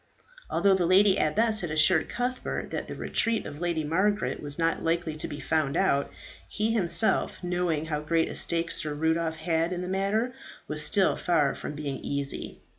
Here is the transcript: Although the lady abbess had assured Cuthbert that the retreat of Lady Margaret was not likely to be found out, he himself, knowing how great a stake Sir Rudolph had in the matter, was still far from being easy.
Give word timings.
Although 0.49 0.73
the 0.73 0.87
lady 0.87 1.17
abbess 1.17 1.61
had 1.61 1.69
assured 1.69 2.09
Cuthbert 2.09 2.71
that 2.71 2.87
the 2.87 2.95
retreat 2.95 3.45
of 3.45 3.59
Lady 3.61 3.83
Margaret 3.83 4.41
was 4.41 4.57
not 4.57 4.81
likely 4.81 5.15
to 5.17 5.27
be 5.27 5.39
found 5.39 5.77
out, 5.77 6.09
he 6.49 6.71
himself, 6.71 7.37
knowing 7.43 7.85
how 7.85 8.01
great 8.01 8.27
a 8.27 8.33
stake 8.33 8.71
Sir 8.71 8.95
Rudolph 8.95 9.35
had 9.35 9.71
in 9.71 9.83
the 9.83 9.87
matter, 9.87 10.33
was 10.67 10.83
still 10.83 11.15
far 11.17 11.53
from 11.53 11.75
being 11.75 11.99
easy. 11.99 12.63